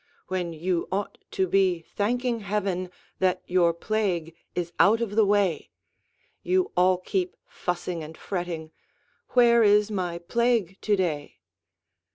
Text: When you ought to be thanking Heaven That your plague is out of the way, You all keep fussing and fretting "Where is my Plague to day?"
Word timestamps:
When 0.29 0.51
you 0.51 0.87
ought 0.91 1.19
to 1.29 1.45
be 1.45 1.81
thanking 1.81 2.39
Heaven 2.39 2.89
That 3.19 3.43
your 3.45 3.71
plague 3.71 4.35
is 4.55 4.73
out 4.79 4.99
of 4.99 5.15
the 5.15 5.27
way, 5.27 5.69
You 6.41 6.71
all 6.75 6.97
keep 6.97 7.37
fussing 7.45 8.01
and 8.03 8.17
fretting 8.17 8.71
"Where 9.33 9.61
is 9.61 9.91
my 9.91 10.17
Plague 10.17 10.79
to 10.81 10.95
day?" 10.95 11.37